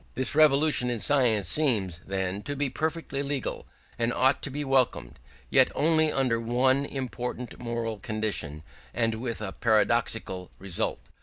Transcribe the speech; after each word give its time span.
This 0.15 0.33
revolution 0.33 0.89
in 0.89 0.99
science 0.99 1.47
seems, 1.47 1.99
then, 2.03 2.41
to 2.41 2.55
be 2.55 2.71
perfectly 2.71 3.21
legal, 3.21 3.67
and 3.99 4.11
ought 4.11 4.41
to 4.41 4.49
be 4.49 4.63
welcomed; 4.63 5.19
yet 5.51 5.69
only 5.75 6.11
under 6.11 6.39
one 6.39 6.87
important 6.87 7.59
moral 7.59 7.99
condition, 7.99 8.63
and 8.95 9.21
with 9.21 9.41
a 9.41 9.51
paradoxical 9.51 10.49
result. 10.57 11.01